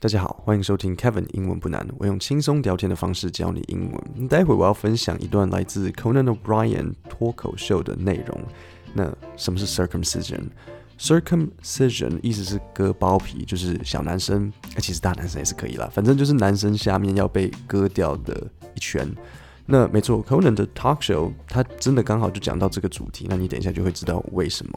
[0.00, 1.84] 大家好，欢迎收听 Kevin 英文不难。
[1.98, 4.28] 我用轻松聊天的方式教你英文。
[4.28, 8.40] 待会我要分享一段来自 Conan O'Brien 脱口秀的内容。
[8.94, 15.90] 那什么是 circumcision？Circumcision 意思是割包皮，就是小男生，其实大男生也是可以啦。
[15.92, 18.46] 反正就是男生下面要被割掉的
[18.76, 19.04] 一圈。
[19.66, 23.26] 那没错，Conan 的 talk show 他真的刚好就讲到这个主题。
[23.28, 24.72] 那你等一下就会知道为什么。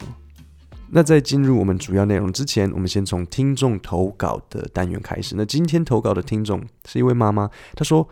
[0.94, 5.34] 那在进入我们主要内容之前，我们先从听众投稿的单元开始。
[5.38, 8.06] 那今天投稿的听众是一位妈妈，她说：“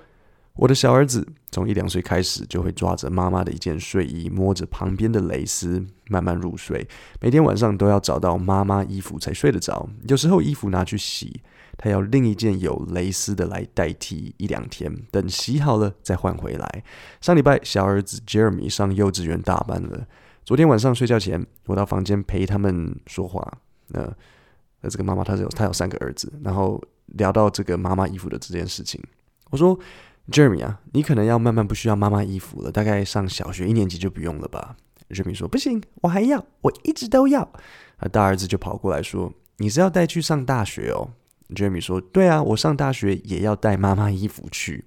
[0.56, 6.88] 我的小儿子从一两岁开始就会抓着妈妈的一件睡衣，摸着旁边的蕾丝，慢慢入睡。
[7.20, 9.86] 每天晚上都要找到妈妈衣服才睡得着。
[10.08, 11.42] 有时候衣服拿去洗，
[11.76, 16.82] 他要另一件有蕾丝的来代替一两天，等洗好了再换回来。
[17.20, 20.06] 上礼拜小儿子 Jeremy 上幼稚园大班了。”
[20.44, 23.58] 昨天晚上睡觉前，我到房间陪他们说话。
[23.88, 24.02] 那
[24.80, 29.00] 那这个妈妈她有她有三个儿子，然后聊到这个妈妈衣服的这件事情。
[29.50, 29.78] 我说
[30.30, 34.76] ：“Jeremy 啊，你可能要慢慢不需要妈妈衣服了，大概上小学一年级就不用了吧
[35.10, 37.42] ？”Jeremy 说：“不行，我还要，我一直都要。”
[37.98, 41.10] 啊，大儿子就跑过来说：“你是要带去上大学哦
[41.54, 44.84] ？”Jeremy 说：“对啊，我上大学也要带妈妈衣服去。”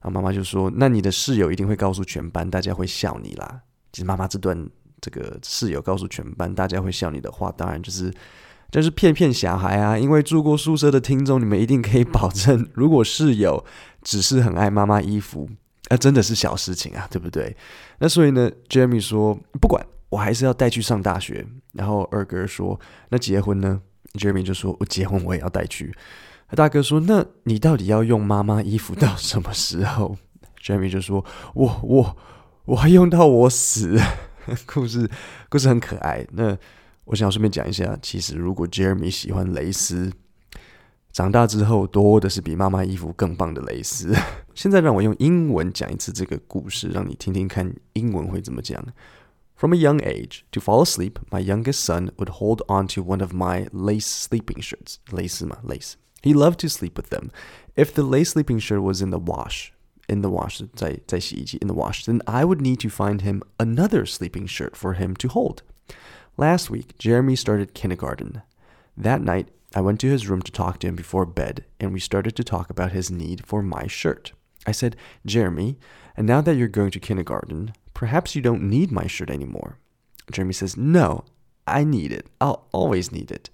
[0.00, 3.62] 然后妈妈就说：“那你的室友一定会告诉全班，大家会笑你啦。”
[3.94, 4.68] 其实妈妈这段
[5.00, 8.12] 这个室友告诉全班大家会笑你的话，当然就是
[8.72, 9.96] 就是骗骗小孩啊。
[9.96, 13.64] 因为住过宿舍的听众，你们一定可以保证， 如果室友
[14.02, 15.48] 只是很爱妈妈衣服，
[15.90, 17.56] 那真的是小事情啊，对不对？
[18.00, 21.46] 那所以呢，Jeremy 说不管，我还是要带去上大学。
[21.74, 23.80] 然后二哥说，那结婚呢
[24.14, 25.94] ？Jeremy 就说，我结婚我也要带去。
[26.56, 30.16] 大哥说，那你到底要用妈妈衣服到什么时候
[30.60, 32.16] ？Jamie 就说，我我。
[32.66, 34.00] 我还用到我死，
[34.64, 35.10] 故事
[35.50, 36.26] 故事很可爱。
[36.32, 36.56] 那
[37.04, 40.10] 我想要顺便讲一下，其实如果 Jeremy 喜欢蕾丝，
[41.12, 44.16] 长大之后多的是比妈妈衣服更棒的蕾丝。
[44.54, 48.82] 现在让我用英文讲一次这个故事，让你听听看英文会怎么讲。
[49.56, 53.34] From a young age, to fall asleep, my youngest son would hold on to one of
[53.34, 54.96] my lace sleeping shirts.
[55.12, 55.92] 蕾丝嘛，lace.
[56.22, 57.28] He loved to sleep with them.
[57.76, 59.73] If the lace sleeping shirt was in the wash.
[60.07, 64.05] in the wash 在在洗衣机 in the wash, then I would need to find him another
[64.05, 65.61] sleeping shirt for him to hold.
[66.35, 68.41] Last week, Jeremy started kindergarten.
[68.97, 71.99] That night, I went to his room to talk to him before bed, and we
[71.99, 74.33] started to talk about his need for my shirt.
[74.65, 74.95] I said,
[75.25, 75.77] Jeremy,
[76.17, 79.77] and now that you're going to kindergarten, perhaps you don't need my shirt anymore.
[80.31, 81.23] Jeremy says, No,
[81.67, 82.27] I need it.
[82.41, 83.49] I'll always need it.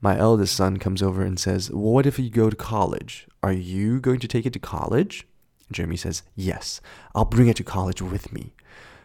[0.00, 3.26] My eldest son comes over and says, well, What if you go to college?
[3.42, 5.26] Are you going to take it to college?
[5.71, 6.81] Jeremy says, Yes,
[7.13, 8.53] I'll bring it to college with me.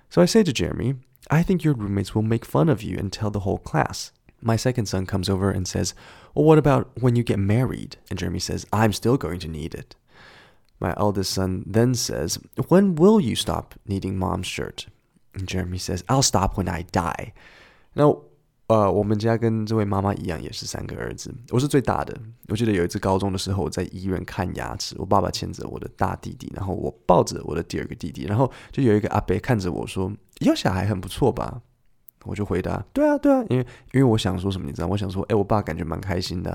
[0.08, 0.96] So I say to Jeremy,
[1.30, 4.12] I think your roommates will make fun of you and tell the whole class.
[4.42, 5.94] My second son comes over and says,
[6.34, 7.96] Well, what about when you get married?
[8.08, 9.96] And Jeremy says, I'm still going to need it.
[10.80, 12.38] My eldest son then says,
[12.68, 14.86] When will you stop needing mom's shirt?
[15.34, 17.32] And Jeremy says, I'll stop when I die.
[17.94, 18.22] Now,
[18.70, 21.34] 呃，我们家跟这位妈妈一样，也是三个儿子。
[21.50, 22.16] 我是最大的。
[22.46, 31.60] 我记得有一次高中的时候，在医院看牙齿，我爸爸牵着我的大弟弟，然后我抱着我的第二个弟弟，然后就有一个阿伯看着我说：“有小孩很不错吧？”
[32.24, 34.86] 我就回答：“对啊，对啊。”因为因为我想说什么，你知道？
[34.86, 36.50] 我想说：“哎，我爸感觉蛮开心的。”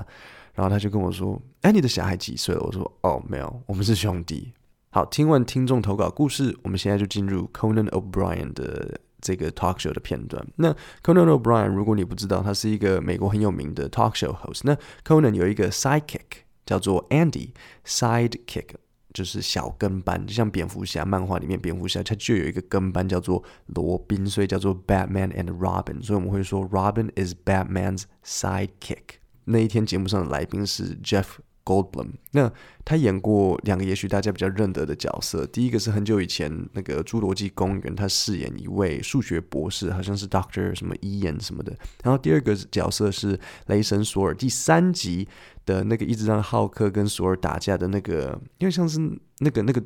[0.56, 4.54] 然后他就跟我说：“哎，你的小孩几岁了？”我说：“哦，没有，我们是兄弟。”
[4.88, 9.00] 好，听完听众投稿故事，我们现在就进入 Conan O'Brien 的。
[9.26, 10.46] 这个 talk show 的片段。
[10.54, 10.72] 那
[11.02, 14.60] Conan O'Brien，如果你不知道，他是一个美国很有名的 talk show host。
[14.62, 18.68] 那 Conan 有一个 sidekick 叫做 Andy，sidekick
[19.12, 26.00] 就是小跟班，就像蝙蝠侠漫画里面蝙蝠侠他就有一个跟班叫做罗宾，所以叫做 Batman and Robin。
[26.00, 29.18] 所以我们会说 Robin is Batman's sidekick。
[29.46, 31.26] 那一天节目上的来宾是 Jeff。
[31.66, 32.50] Goldblum，那
[32.84, 35.44] 他演过两个也许大家比较认得的角色。
[35.46, 41.76] 第一个是很久以前那个《侏罗纪公园》，他饰演一位数学博士，好像是 Doctor 什么伊恩什么的。
[42.04, 45.26] 然后第二个角色是《雷神索尔》第三集
[45.64, 49.00] 的那个一直让浩克跟索尔打架的那个，因为像是
[49.40, 49.82] 那个那个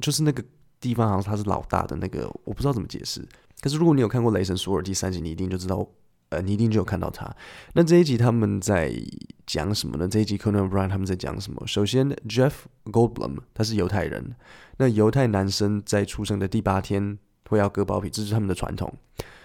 [0.00, 0.44] 就是那个
[0.80, 3.20] 地方好像他是老大的那个，我不知道怎么解释。
[3.60, 5.84] 可是如果你有看过《雷神索尔》第三集，你一定就知道。
[6.30, 7.30] 呃，你一定就有看到他。
[7.74, 8.90] 那这一集他们在
[9.46, 10.08] 讲什么呢？
[10.08, 11.66] 这一集 Conan O'Brien 他们在讲什么？
[11.66, 12.52] 首先，Jeff
[12.84, 14.34] Goldblum 他是犹太人。
[14.78, 17.18] 那犹太男生在出生的第八天
[17.48, 18.92] 会要割包皮，这是他们的传统。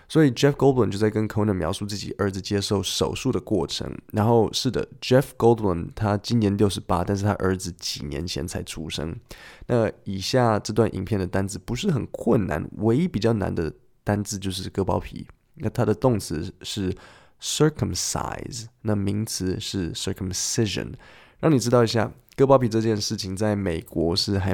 [0.07, 3.95] 所以 Jeff Goldblum 就在跟 Conan 描述自己儿子接受手术的过程。
[4.11, 9.15] 然后是的，Jeff Goldblum 他今年六十八，但是他儿子几年前才出生。
[9.67, 13.71] 那以下这段影片的单字不是很困难，唯一比较难的
[14.03, 15.27] 单字就是割包皮。
[15.61, 16.91] 那它的动词是
[17.41, 20.93] circumcise，那名词是 circumcision，
[21.39, 24.53] 让你知道一下，割包皮这件事情在美国是还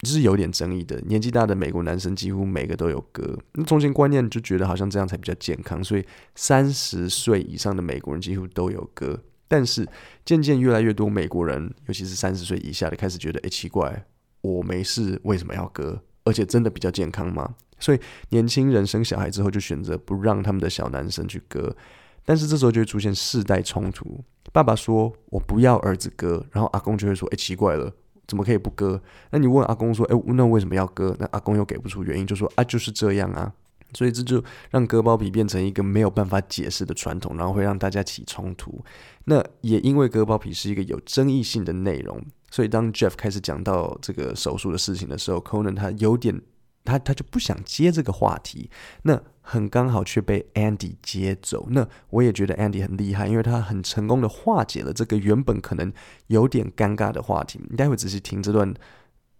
[0.00, 1.00] 就是有点争议的。
[1.02, 6.04] 年纪大的美国男生几乎每个都有割，那中间观念就觉得好像这样才比较健康，所以
[6.34, 9.18] 三十岁以上的美国人几乎都有割。
[9.46, 9.86] 但是
[10.24, 14.04] 渐渐越来越多美国人，尤其是三十岁以下的，开始觉得，哎，奇怪，
[14.40, 16.02] 我没事，为什么要割？
[16.24, 17.54] 而且真的比较健康吗？
[17.78, 18.00] 所以
[18.30, 21.76] 年轻人生小孩之后，就选择不让他们的小男生去割。
[22.24, 24.22] 但是这时候就会出现世代冲突。
[24.52, 27.92] 爸爸说：“我不要儿子割。”然后阿公就会说：“哎，奇怪了，
[28.26, 29.00] 怎么可以不割？”
[29.30, 33.52] 那你问阿公说：“哎，那为什么要割？”那阿公又给不出原因，就说：“啊，就是这样啊。”
[33.94, 38.84] 所以这就让割包皮变成一个没有办法解释的传统，然后会让大家起冲突。
[39.24, 46.40] 那也因为割包皮是一个有争议性的内容，所以当 Jeff 开始讲到这个手术的事情的时候，Conan 他有点。
[46.86, 48.68] 他他就不想接这个话题，
[49.04, 51.66] 那很刚好却被 Andy 接走。
[51.70, 55.92] 那我也觉得 Andy 很厉害，因为他很成功的化解了这个原本可能
[56.28, 57.60] 有点尴尬的话题。
[57.70, 58.74] 你待会仔细听这段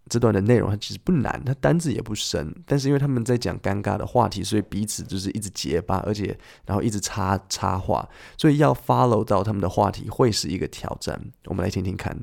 [0.07, 6.37] 这段的内容，它其实不难，它单字也不深，但是因为他们在讲尴尬的话题，所以彼此就是一直结巴，而且
[6.67, 11.19] 然后一直插插话，所以要 follow 到他们的话题会是一个挑战。
[11.45, 12.15] 我们来听听看。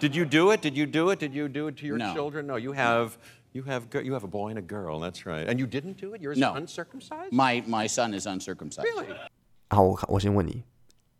[0.00, 0.62] Did you do it?
[0.62, 1.20] Did you do it?
[1.22, 2.12] Did you do it to your No.
[2.14, 2.46] children?
[2.46, 3.10] No, you have.
[3.55, 4.99] You have you have a boy and a girl.
[4.99, 5.45] That's right.
[5.47, 6.21] And you didn't do it.
[6.21, 6.53] You're No.
[6.55, 7.33] uncircumcised.
[7.33, 8.85] My my son is uncircumcised.
[8.85, 9.07] Really?
[9.69, 10.63] 好，我我先问你，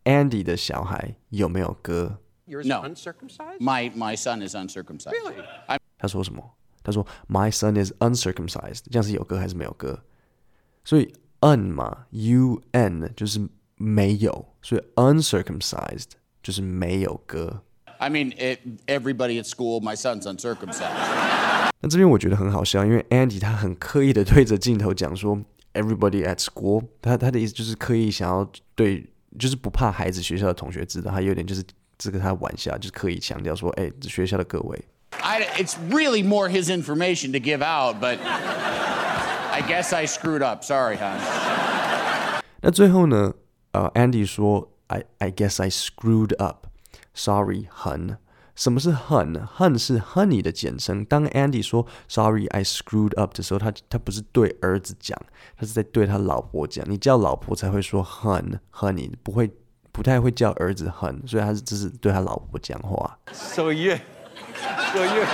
[0.05, 2.17] Andy 的小孩有没有割？
[2.47, 2.87] You're No.
[2.87, 3.59] uncircumcised.
[3.59, 5.11] My my son is uncircumcised.
[5.11, 5.43] Really?
[5.97, 6.53] 他说什么？
[6.83, 9.99] 他说 My son is uncircumcised，这样是有割还是没有割？
[10.83, 13.45] 所以 un 嘛，u n 就是
[13.75, 17.61] 没有，所以 uncircumcised 就是没有割。
[17.99, 21.44] I mean, it, everybody at school, my son's uncircumcised.
[21.80, 25.38] 那这边我觉得很好笑，因为 Andy 他很刻意的对着镜头讲说
[25.74, 29.06] Everybody at school，他他的意思就是刻意想要对，
[29.38, 31.62] 就是不怕孩子学校的同学知道，他有点就是
[31.98, 34.84] 这个他玩笑，就是刻意强调说，哎，学校的各位。
[35.20, 40.62] I, it's really more his information to give out, but I guess I screwed up.
[40.62, 41.18] Sorry, hon.
[42.60, 43.34] 那最后呢，
[43.72, 46.66] 呃，Andy 说，I I guess I screwed up.
[47.14, 48.16] Sorry, hun.
[48.56, 51.04] 什么是 hun？hun 是 honey 的简称。
[51.04, 55.16] 当 Andy 说 Sorry, I screwed up 的时候，他他不是对儿子讲，
[55.56, 56.84] 他是在对他老婆讲。
[56.88, 59.52] 你叫老婆才会说 hun honey，不会
[59.92, 63.18] 不太会叫儿子 hun，所以他是这是对他老婆讲话。
[63.32, 63.98] So you,
[64.92, 65.24] so you,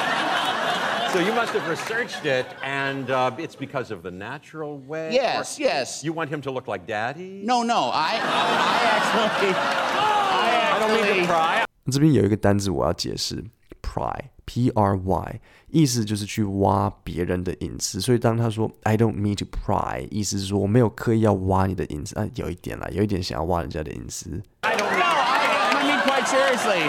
[1.13, 5.13] so you must have researched it, and uh, it's because of the natural way.
[5.13, 6.05] Yes, yes.
[6.05, 7.45] You want him to look like daddy?
[7.45, 11.65] No, no, I I actually I I don't mean actually to pry.
[11.91, 13.43] 这边有一个单字我要解释
[13.83, 18.01] ，pry，p r y，意思就是去挖别人的隐私。
[18.01, 24.43] 所以当他说 I don't mean to pry，意思是说我没有刻意要挖你的隐私啊，有一点啦，有一点想要挖人家的隐私。
[24.61, 25.03] I don't No, mean.
[25.03, 25.41] I,
[25.75, 26.89] I mean quite seriously.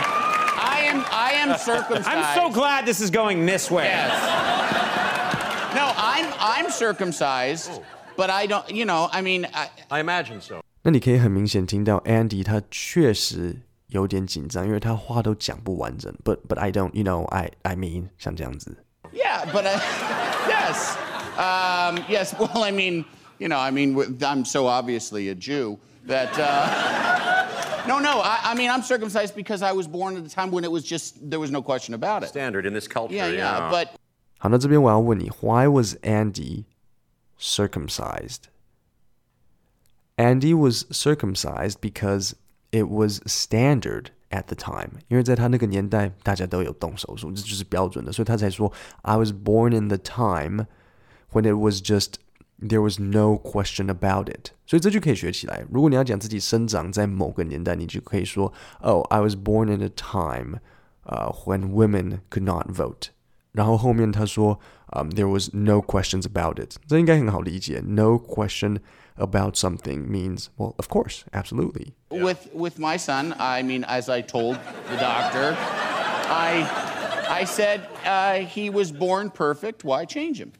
[0.59, 2.07] I am I am circumcised.
[2.07, 3.85] I'm so glad this is going this way.
[3.85, 4.11] Yes.
[5.73, 7.71] No, I'm I'm circumcised,
[8.15, 8.69] but I don't.
[8.69, 10.61] You know, I mean, I, I imagine so.
[10.83, 13.61] 那你可以很明显听到 Andy 他确实
[13.92, 16.14] 有点紧张，因为他话都讲不完整。
[16.24, 18.84] But but I don't, you know, I I mean，像这样子。
[19.12, 19.80] yeah, but I,
[20.48, 20.96] yes,
[21.38, 22.34] um, yes.
[22.38, 23.04] Well, I mean,
[23.38, 26.38] you know, I mean, with- I'm so obviously a Jew that.
[26.38, 28.20] Uh, no, no.
[28.20, 30.84] I, I mean, I'm circumcised because I was born at a time when it was
[30.84, 32.28] just there was no question about it.
[32.28, 33.14] Standard in this culture.
[33.14, 33.70] Yeah, yeah.
[33.70, 33.88] But
[34.38, 36.64] 好，那这边我要问你，Why was Andy
[37.40, 38.48] circumcised?
[40.16, 42.34] Andy was circumcised because
[42.72, 44.90] it was standard at the time.
[45.08, 50.66] 因为在他那个年代，大家都有动手术，这就是标准的，所以他才说 I was born in the time
[51.32, 52.14] when it was just
[52.60, 54.50] there was no question about it.
[54.66, 55.64] 所以这句可以学起来。
[55.70, 60.58] 如果你要讲自己生长在某个年代，你就可以说 Oh, I was born in a time,
[61.04, 63.08] uh, when women could not vote.
[63.52, 64.58] 然后后面他说，
[64.92, 67.82] um, there was no questions about it，这应该很好理解。
[67.84, 68.80] No question
[69.16, 71.94] about something means, well, of course, absolutely.
[72.10, 75.56] with with my son, I mean, as I told the doctor,
[76.30, 76.64] I
[77.28, 79.84] I said uh, he was born perfect.
[79.84, 80.52] Why change him?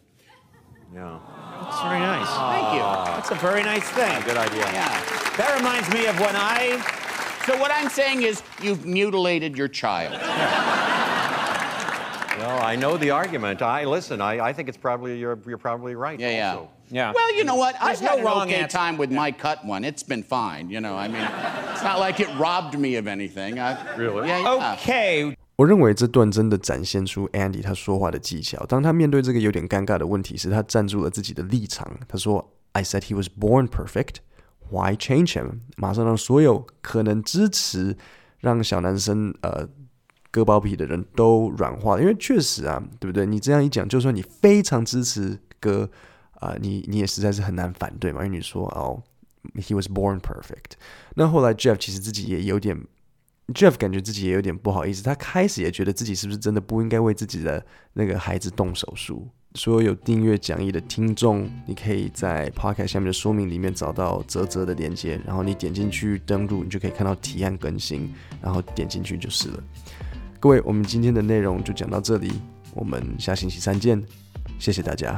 [0.92, 1.18] Yeah.
[1.60, 2.28] That's very nice.
[2.28, 2.82] Thank you.
[3.14, 4.22] That's a very nice thing.
[4.24, 4.64] Good idea.
[4.72, 4.88] Yeah.
[5.36, 6.80] That reminds me of when I.
[7.46, 10.12] So what I'm saying is, you've mutilated your child.
[12.38, 13.62] Well, I know the argument.
[13.62, 14.20] I listen.
[14.20, 16.20] I, I think it's probably you're you're probably right.
[16.20, 16.54] Yeah, yeah.
[16.54, 16.68] also.
[16.90, 17.12] Yeah.
[17.12, 17.74] Well, you know what?
[17.80, 18.78] I've There's no had an wrong okay answer.
[18.78, 19.84] time with my cut one.
[19.84, 20.70] It's been fine.
[20.70, 21.26] You know, I mean,
[21.72, 23.58] it's not like it robbed me of anything.
[23.58, 24.28] I, Really?
[24.28, 24.40] Yeah.
[24.42, 24.76] yeah.
[24.76, 25.34] Okay.
[25.56, 28.64] 我认为这段真的展现出 Andy 他说话的技巧。
[28.66, 31.98] 当他面对这个有点尴尬的问题时，他站住了自己的立场。
[32.06, 34.18] 他说：“I said he was born perfect.
[34.70, 37.96] Why change him？” 马上让所有可能支持
[38.38, 39.66] 让小男生呃
[40.33, 43.23] 割包皮的人都软化了，因为确实啊，对不对？
[43.23, 45.87] 你这样一讲，就算你非常支持割
[46.39, 48.99] 啊、你你也实在是很难反对嘛，因为你说哦
[49.55, 50.71] ，he was born perfect。
[51.15, 52.75] 那后来 Jeff 其实自己也有点
[53.53, 57.63] ，Jeff 感觉自己也有点不好意思，他开始也觉得自己是不是真的不应该为自己的
[57.93, 59.29] 那个孩子动手术。
[59.55, 68.11] 所有有订阅讲义的听众，你可以在 Podcast 下面的说明里面找到泽泽的链接，然后你点进去登录，你就可以看到提案更新，
[68.41, 69.63] 然后点进去就是了。
[70.43, 72.33] 各位，我们今天的内容就讲到这里，
[72.73, 74.03] 我们下星期三见，
[74.59, 75.17] 谢谢大家。